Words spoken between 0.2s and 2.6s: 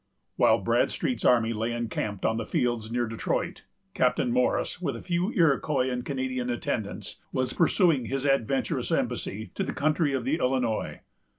While Bradstreet's army lay encamped on the